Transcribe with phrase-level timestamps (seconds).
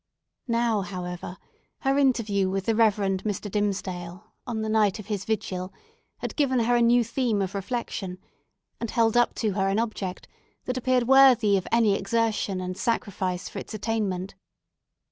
[0.47, 1.37] Now, however,
[1.81, 3.51] her interview with the Reverend Mr.
[3.51, 5.71] Dimmesdale, on the night of his vigil,
[6.17, 8.17] had given her a new theme of reflection,
[8.79, 10.27] and held up to her an object
[10.65, 14.33] that appeared worthy of any exertion and sacrifice for its attainment.